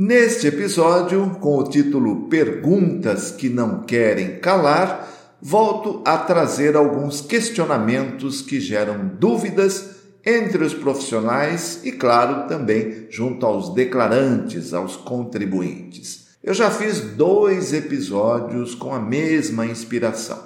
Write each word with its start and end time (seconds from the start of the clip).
Neste 0.00 0.46
episódio, 0.46 1.28
com 1.40 1.58
o 1.58 1.64
título 1.64 2.28
Perguntas 2.28 3.32
que 3.32 3.48
não 3.48 3.80
querem 3.82 4.36
calar, 4.36 5.12
volto 5.42 6.04
a 6.04 6.16
trazer 6.16 6.76
alguns 6.76 7.20
questionamentos 7.20 8.40
que 8.40 8.60
geram 8.60 9.10
dúvidas 9.18 9.96
entre 10.24 10.62
os 10.62 10.72
profissionais 10.72 11.80
e, 11.82 11.90
claro, 11.90 12.46
também 12.46 13.08
junto 13.10 13.44
aos 13.44 13.74
declarantes, 13.74 14.72
aos 14.72 14.94
contribuintes. 14.94 16.28
Eu 16.44 16.54
já 16.54 16.70
fiz 16.70 17.00
dois 17.00 17.72
episódios 17.72 18.76
com 18.76 18.94
a 18.94 19.00
mesma 19.00 19.66
inspiração. 19.66 20.38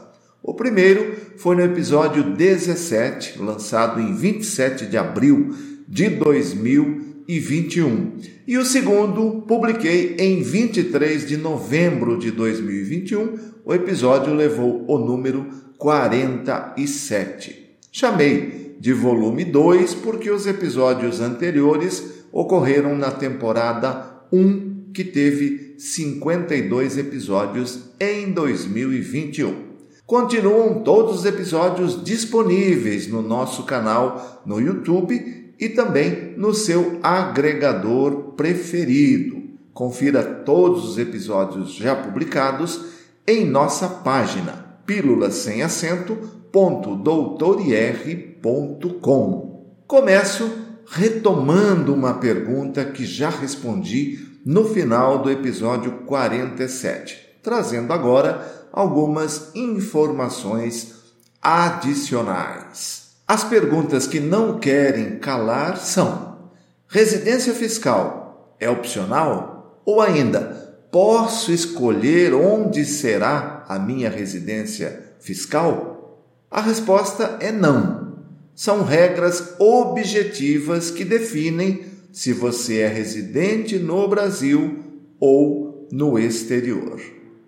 O 0.42 0.54
primeiro 0.54 1.14
foi 1.36 1.56
no 1.56 1.62
episódio 1.62 2.22
17, 2.22 3.38
lançado 3.38 4.00
em 4.00 4.14
27 4.14 4.86
de 4.86 4.96
abril 4.96 5.54
de 5.86 6.08
2000 6.08 7.11
2021. 7.26 8.12
E 8.46 8.58
o 8.58 8.64
segundo 8.64 9.42
publiquei 9.46 10.16
em 10.18 10.42
23 10.42 11.26
de 11.26 11.36
novembro 11.36 12.18
de 12.18 12.30
2021. 12.30 13.38
O 13.64 13.72
episódio 13.72 14.34
levou 14.34 14.84
o 14.88 14.98
número 14.98 15.46
47. 15.78 17.76
Chamei 17.90 18.76
de 18.80 18.92
volume 18.92 19.44
2 19.44 19.94
porque 19.94 20.30
os 20.30 20.46
episódios 20.46 21.20
anteriores 21.20 22.24
ocorreram 22.32 22.96
na 22.96 23.10
temporada 23.10 24.24
1, 24.32 24.90
que 24.92 25.04
teve 25.04 25.74
52 25.78 26.98
episódios 26.98 27.90
em 28.00 28.32
2021. 28.32 29.72
Continuam 30.04 30.82
todos 30.82 31.20
os 31.20 31.24
episódios 31.24 32.02
disponíveis 32.02 33.06
no 33.06 33.22
nosso 33.22 33.62
canal 33.62 34.42
no 34.44 34.60
YouTube 34.60 35.41
e 35.62 35.68
também 35.68 36.34
no 36.36 36.52
seu 36.52 36.98
agregador 37.04 38.32
preferido. 38.32 39.40
Confira 39.72 40.20
todos 40.24 40.84
os 40.88 40.98
episódios 40.98 41.72
já 41.72 41.94
publicados 41.94 42.86
em 43.24 43.48
nossa 43.48 43.88
página 43.88 44.80
pílulas 44.84 45.34
sem 45.34 45.62
Começo 49.86 50.50
retomando 50.84 51.94
uma 51.94 52.14
pergunta 52.14 52.84
que 52.84 53.06
já 53.06 53.30
respondi 53.30 54.40
no 54.44 54.64
final 54.64 55.22
do 55.22 55.30
episódio 55.30 55.92
47, 56.06 57.38
trazendo 57.40 57.92
agora 57.92 58.68
algumas 58.72 59.54
informações 59.54 60.92
adicionais. 61.40 63.01
As 63.32 63.44
perguntas 63.44 64.06
que 64.06 64.20
não 64.20 64.58
querem 64.58 65.18
calar 65.18 65.78
são: 65.78 66.36
residência 66.86 67.54
fiscal 67.54 68.54
é 68.60 68.68
opcional? 68.68 69.80
Ou 69.86 70.02
ainda, 70.02 70.86
posso 70.92 71.50
escolher 71.50 72.34
onde 72.34 72.84
será 72.84 73.64
a 73.66 73.78
minha 73.78 74.10
residência 74.10 75.14
fiscal? 75.18 76.28
A 76.50 76.60
resposta 76.60 77.38
é 77.40 77.50
não. 77.50 78.18
São 78.54 78.84
regras 78.84 79.54
objetivas 79.58 80.90
que 80.90 81.02
definem 81.02 81.86
se 82.12 82.34
você 82.34 82.80
é 82.80 82.86
residente 82.86 83.78
no 83.78 84.06
Brasil 84.08 84.78
ou 85.18 85.88
no 85.90 86.18
exterior. 86.18 87.00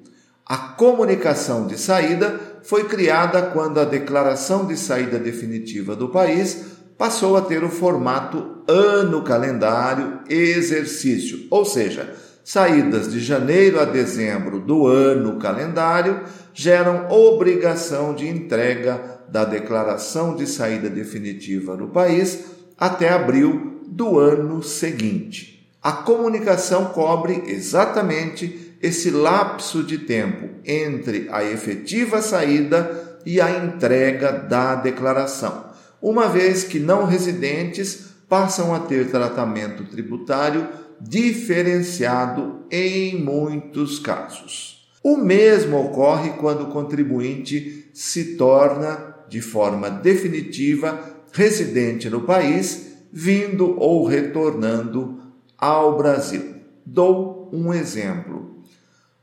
A 0.46 0.58
comunicação 0.58 1.68
de 1.68 1.78
saída 1.78 2.40
foi 2.64 2.86
criada 2.86 3.42
quando 3.42 3.80
a 3.80 3.86
declaração 3.86 4.66
de 4.66 4.78
saída 4.78 5.20
definitiva 5.20 5.96
do 5.96 6.10
país 6.10 6.78
passou 6.98 7.38
a 7.38 7.42
ter 7.42 7.64
o 7.64 7.70
formato 7.70 8.64
ano 8.68 9.22
calendário 9.22 10.20
exercício, 10.30 11.48
ou 11.50 11.64
seja, 11.64 12.16
saídas 12.44 13.12
de 13.12 13.20
janeiro 13.20 13.80
a 13.80 13.86
dezembro 13.86 14.60
do 14.60 14.88
ano 14.88 15.38
calendário 15.38 16.22
geram 16.54 17.10
obrigação 17.10 18.16
de 18.16 18.28
entrega 18.28 19.20
da 19.30 19.44
declaração 19.44 20.36
de 20.36 20.48
saída 20.48 20.90
definitiva 20.90 21.76
no 21.76 21.90
país 21.90 22.46
até 22.78 23.10
abril 23.10 23.82
do 23.88 24.18
ano 24.18 24.64
seguinte. 24.64 25.57
A 25.82 25.92
comunicação 25.92 26.86
cobre 26.86 27.44
exatamente 27.48 28.76
esse 28.82 29.10
lapso 29.10 29.84
de 29.84 30.00
tempo 30.00 30.50
entre 30.66 31.28
a 31.32 31.44
efetiva 31.44 32.22
saída 32.22 33.20
e 33.26 33.42
a 33.42 33.64
entrega 33.64 34.32
da 34.32 34.76
declaração, 34.76 35.66
uma 36.02 36.28
vez 36.28 36.64
que 36.64 36.80
não 36.80 37.06
residentes 37.06 38.08
passam 38.30 38.74
a 38.74 38.80
ter 38.80 39.10
tratamento 39.10 39.84
tributário 39.86 40.68
diferenciado 41.00 42.66
em 42.72 43.22
muitos 43.22 44.00
casos. 44.00 44.88
O 45.04 45.16
mesmo 45.16 45.80
ocorre 45.80 46.32
quando 46.32 46.64
o 46.64 46.72
contribuinte 46.72 47.90
se 47.94 48.36
torna, 48.36 49.16
de 49.30 49.42
forma 49.42 49.90
definitiva, 49.90 51.00
residente 51.32 52.10
no 52.10 52.22
país, 52.22 52.88
vindo 53.12 53.80
ou 53.80 54.06
retornando 54.06 55.27
ao 55.58 55.98
Brasil. 55.98 56.56
Dou 56.86 57.50
um 57.52 57.74
exemplo. 57.74 58.64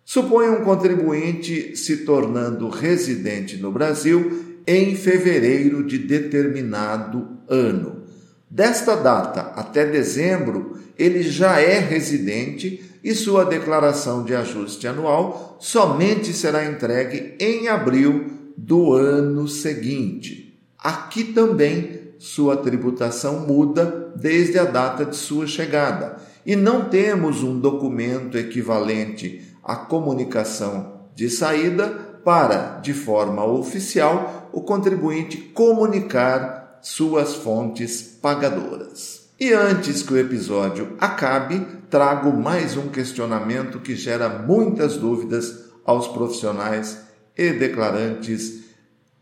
Suponha 0.05 0.51
um 0.51 0.65
contribuinte 0.65 1.77
se 1.77 1.99
tornando 1.99 2.69
residente 2.69 3.57
no 3.57 3.73
Brasil 3.73 4.61
em 4.67 4.95
fevereiro 4.95 5.85
de 5.85 5.99
determinado 5.99 7.39
ano. 7.49 8.05
Desta 8.51 8.95
data 8.95 9.53
até 9.57 9.87
dezembro, 9.87 10.79
ele 10.99 11.23
já 11.23 11.59
é 11.59 11.79
residente 11.79 12.83
e 13.03 13.15
sua 13.15 13.45
declaração 13.45 14.25
de 14.25 14.35
ajuste 14.35 14.87
anual 14.87 15.57
somente 15.61 16.33
será 16.33 16.65
entregue 16.65 17.35
em 17.41 17.69
abril 17.69 18.27
do 18.57 18.93
ano 18.93 19.49
seguinte. 19.49 20.59
Aqui 20.79 21.25
também 21.25 22.04
sua 22.25 22.57
tributação 22.57 23.41
muda 23.41 24.11
desde 24.17 24.59
a 24.59 24.65
data 24.65 25.05
de 25.05 25.15
sua 25.15 25.47
chegada 25.47 26.17
e 26.47 26.57
não 26.57 26.89
temos 26.89 27.43
um 27.43 27.61
documento 27.61 28.39
equivalente 28.39 29.55
à 29.63 29.77
comunicação 29.77 31.03
de 31.15 31.29
saída 31.29 31.87
para, 32.25 32.79
de 32.81 32.95
forma 32.95 33.45
oficial, 33.45 34.49
o 34.55 34.63
contribuinte 34.63 35.37
comunicar 35.37 36.79
suas 36.81 37.35
fontes 37.35 38.01
pagadoras. 38.23 39.29
E 39.39 39.53
antes 39.53 40.03
que 40.03 40.15
o 40.15 40.19
episódio 40.19 40.97
acabe, 40.99 41.61
trago 41.91 42.33
mais 42.33 42.75
um 42.75 42.89
questionamento 42.89 43.81
que 43.81 43.95
gera 43.95 44.31
muitas 44.31 44.97
dúvidas 44.97 45.67
aos 45.85 46.09
profissionais 46.09 47.01
e 47.37 47.53
declarantes 47.53 48.65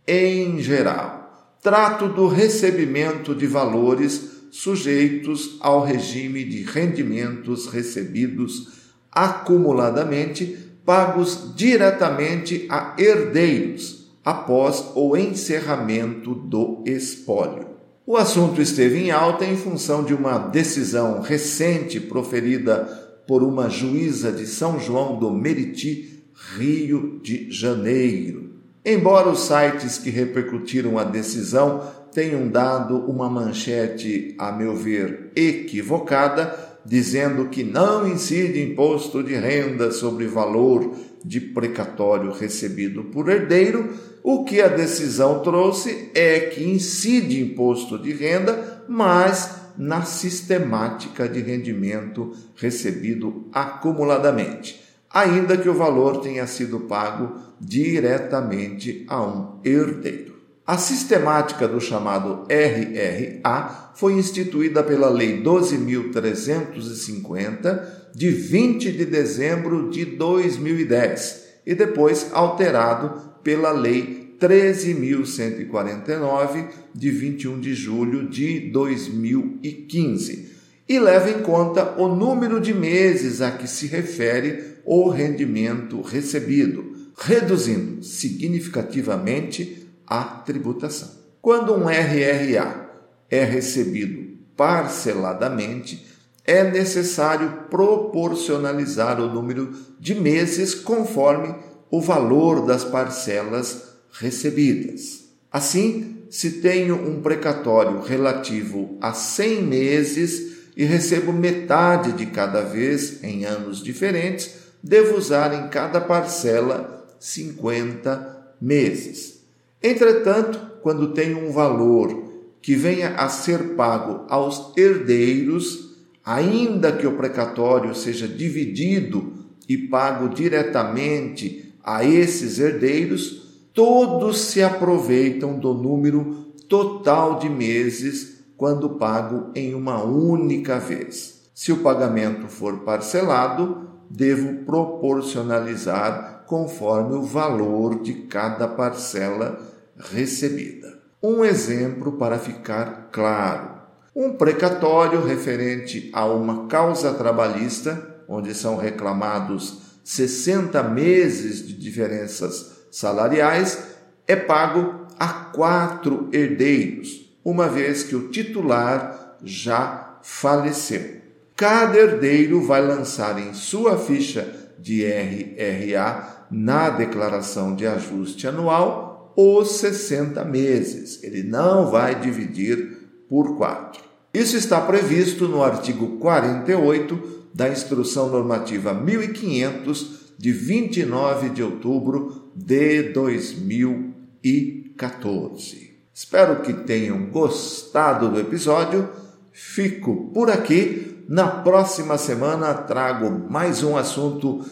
em 0.06 0.60
geral. 0.60 1.21
Trato 1.62 2.08
do 2.08 2.26
recebimento 2.26 3.36
de 3.36 3.46
valores 3.46 4.48
sujeitos 4.50 5.58
ao 5.60 5.84
regime 5.84 6.42
de 6.42 6.64
rendimentos 6.64 7.68
recebidos 7.68 8.82
acumuladamente 9.12 10.58
pagos 10.84 11.52
diretamente 11.54 12.66
a 12.68 12.96
herdeiros 12.98 14.12
após 14.24 14.90
o 14.96 15.16
encerramento 15.16 16.34
do 16.34 16.82
espólio. 16.84 17.68
O 18.04 18.16
assunto 18.16 18.60
esteve 18.60 18.98
em 18.98 19.12
alta 19.12 19.44
em 19.44 19.56
função 19.56 20.02
de 20.02 20.12
uma 20.12 20.38
decisão 20.38 21.20
recente 21.20 22.00
proferida 22.00 22.86
por 23.28 23.44
uma 23.44 23.70
juíza 23.70 24.32
de 24.32 24.48
São 24.48 24.80
João 24.80 25.16
do 25.16 25.30
Meriti, 25.30 26.24
Rio 26.56 27.20
de 27.22 27.48
Janeiro. 27.52 28.51
Embora 28.84 29.28
os 29.28 29.46
sites 29.46 29.98
que 29.98 30.10
repercutiram 30.10 30.98
a 30.98 31.04
decisão 31.04 31.88
tenham 32.12 32.48
dado 32.48 32.98
uma 33.08 33.30
manchete, 33.30 34.34
a 34.36 34.50
meu 34.50 34.74
ver, 34.74 35.30
equivocada, 35.36 36.52
dizendo 36.84 37.48
que 37.48 37.62
não 37.62 38.08
incide 38.08 38.60
imposto 38.60 39.22
de 39.22 39.34
renda 39.34 39.92
sobre 39.92 40.26
valor 40.26 40.96
de 41.24 41.40
precatório 41.40 42.32
recebido 42.32 43.04
por 43.04 43.28
herdeiro, 43.28 43.90
o 44.22 44.44
que 44.44 44.60
a 44.60 44.66
decisão 44.68 45.40
trouxe 45.40 46.10
é 46.12 46.40
que 46.40 46.64
incide 46.64 47.40
imposto 47.40 47.96
de 47.96 48.12
renda, 48.12 48.84
mas 48.88 49.62
na 49.78 50.02
sistemática 50.02 51.28
de 51.28 51.40
rendimento 51.40 52.32
recebido 52.56 53.48
acumuladamente, 53.52 54.82
ainda 55.08 55.56
que 55.56 55.68
o 55.68 55.74
valor 55.74 56.18
tenha 56.18 56.46
sido 56.46 56.80
pago 56.80 57.51
diretamente 57.62 59.06
a 59.08 59.24
um 59.24 59.60
herdeiro. 59.64 60.32
A 60.66 60.76
sistemática 60.76 61.68
do 61.68 61.80
chamado 61.80 62.44
RRA 62.48 63.92
foi 63.94 64.14
instituída 64.14 64.82
pela 64.82 65.08
Lei 65.08 65.40
12.350, 65.42 68.02
de 68.14 68.30
20 68.30 68.92
de 68.92 69.06
dezembro 69.06 69.88
de 69.90 70.04
2010, 70.04 71.42
e 71.64 71.74
depois 71.74 72.28
alterado 72.32 73.32
pela 73.42 73.72
Lei 73.72 74.36
13.149, 74.40 76.68
de 76.94 77.10
21 77.10 77.60
de 77.60 77.74
julho 77.74 78.28
de 78.28 78.70
2015, 78.70 80.52
e 80.88 80.98
leva 80.98 81.30
em 81.30 81.42
conta 81.42 81.94
o 81.96 82.08
número 82.08 82.60
de 82.60 82.74
meses 82.74 83.40
a 83.40 83.52
que 83.52 83.68
se 83.68 83.86
refere 83.86 84.72
o 84.84 85.08
rendimento 85.08 86.00
recebido, 86.00 86.91
reduzindo 87.16 88.02
significativamente 88.02 89.88
a 90.06 90.22
tributação. 90.22 91.10
Quando 91.40 91.74
um 91.74 91.88
RRA 91.88 92.90
é 93.28 93.44
recebido 93.44 94.38
parceladamente, 94.56 96.06
é 96.44 96.64
necessário 96.64 97.64
proporcionalizar 97.70 99.20
o 99.20 99.32
número 99.32 99.72
de 99.98 100.14
meses 100.14 100.74
conforme 100.74 101.54
o 101.90 102.00
valor 102.00 102.66
das 102.66 102.84
parcelas 102.84 103.92
recebidas. 104.12 105.24
Assim, 105.50 106.24
se 106.30 106.60
tenho 106.60 106.94
um 106.94 107.20
precatório 107.20 108.00
relativo 108.00 108.96
a 109.00 109.12
100 109.12 109.62
meses 109.62 110.52
e 110.76 110.84
recebo 110.84 111.32
metade 111.32 112.12
de 112.12 112.26
cada 112.26 112.62
vez 112.62 113.22
em 113.22 113.44
anos 113.44 113.82
diferentes, 113.82 114.50
devo 114.82 115.16
usar 115.16 115.52
em 115.52 115.68
cada 115.68 116.00
parcela 116.00 117.01
50 117.22 118.56
meses. 118.60 119.44
Entretanto, 119.80 120.58
quando 120.82 121.12
tenho 121.12 121.38
um 121.38 121.52
valor 121.52 122.32
que 122.60 122.74
venha 122.74 123.10
a 123.10 123.28
ser 123.28 123.76
pago 123.76 124.24
aos 124.28 124.76
herdeiros, 124.76 125.96
ainda 126.24 126.90
que 126.90 127.06
o 127.06 127.16
precatório 127.16 127.94
seja 127.94 128.26
dividido 128.26 129.34
e 129.68 129.78
pago 129.78 130.28
diretamente 130.28 131.72
a 131.84 132.04
esses 132.04 132.58
herdeiros, 132.58 133.68
todos 133.72 134.38
se 134.38 134.60
aproveitam 134.60 135.56
do 135.56 135.72
número 135.72 136.52
total 136.68 137.38
de 137.38 137.48
meses 137.48 138.42
quando 138.56 138.90
pago 138.90 139.52
em 139.54 139.74
uma 139.74 140.02
única 140.02 140.80
vez. 140.80 141.50
Se 141.54 141.70
o 141.70 141.78
pagamento 141.78 142.48
for 142.48 142.80
parcelado, 142.80 143.88
devo 144.10 144.64
proporcionalizar 144.64 146.31
conforme 146.52 147.14
o 147.14 147.22
valor 147.22 148.02
de 148.02 148.12
cada 148.12 148.68
parcela 148.68 149.58
recebida. 149.96 150.98
Um 151.22 151.42
exemplo 151.42 152.12
para 152.18 152.38
ficar 152.38 153.08
claro: 153.10 153.70
um 154.14 154.34
precatório 154.34 155.24
referente 155.24 156.10
a 156.12 156.26
uma 156.26 156.66
causa 156.66 157.14
trabalhista, 157.14 158.22
onde 158.28 158.54
são 158.54 158.76
reclamados 158.76 159.78
60 160.04 160.82
meses 160.82 161.66
de 161.66 161.72
diferenças 161.72 162.82
salariais, 162.90 163.84
é 164.28 164.36
pago 164.36 165.06
a 165.18 165.28
quatro 165.28 166.28
herdeiros, 166.34 167.34
uma 167.42 167.66
vez 167.66 168.02
que 168.02 168.14
o 168.14 168.28
titular 168.28 169.38
já 169.42 170.18
faleceu. 170.22 171.22
Cada 171.56 171.96
herdeiro 171.96 172.60
vai 172.60 172.86
lançar 172.86 173.38
em 173.38 173.54
sua 173.54 173.96
ficha 173.96 174.62
de 174.82 175.04
RRA 175.04 176.46
na 176.50 176.90
declaração 176.90 177.74
de 177.74 177.86
ajuste 177.86 178.46
anual 178.46 179.32
os 179.36 179.76
60 179.76 180.44
meses. 180.44 181.22
Ele 181.22 181.42
não 181.42 181.90
vai 181.90 182.20
dividir 182.20 182.98
por 183.28 183.56
quatro. 183.56 184.02
Isso 184.34 184.56
está 184.56 184.80
previsto 184.80 185.46
no 185.46 185.62
artigo 185.62 186.16
48 186.18 187.42
da 187.54 187.68
Instrução 187.68 188.30
Normativa 188.30 188.94
1500 188.94 190.22
de 190.38 190.52
29 190.52 191.50
de 191.50 191.62
outubro 191.62 192.50
de 192.54 193.12
2014. 193.12 195.92
Espero 196.12 196.62
que 196.62 196.72
tenham 196.72 197.26
gostado 197.26 198.28
do 198.28 198.40
episódio. 198.40 199.08
Fico 199.52 200.32
por 200.34 200.50
aqui. 200.50 201.11
Na 201.32 201.48
próxima 201.48 202.18
semana 202.18 202.74
trago 202.74 203.46
mais 203.48 203.82
um 203.82 203.96
assunto 203.96 204.66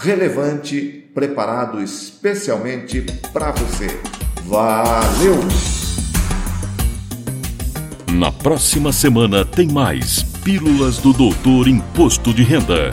relevante 0.00 1.10
preparado 1.12 1.82
especialmente 1.82 3.02
para 3.34 3.52
você. 3.52 4.00
Valeu! 4.46 5.34
Na 8.14 8.32
próxima 8.32 8.94
semana 8.94 9.44
tem 9.44 9.68
mais 9.68 10.22
Pílulas 10.42 10.96
do 10.96 11.12
Doutor 11.12 11.68
Imposto 11.68 12.32
de 12.32 12.42
Renda. 12.42 12.92